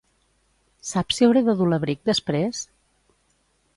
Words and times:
Saps 0.91 1.19
si 1.21 1.27
hauré 1.27 1.45
de 1.49 1.55
dur 1.59 1.67
l'abric 1.73 2.01
després? 2.11 2.63